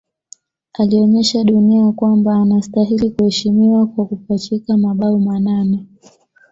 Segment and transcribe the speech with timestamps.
[0.73, 5.85] Alionyesha dunia kwamba anastahili kuheshimiwa kwa kupachika mabao manane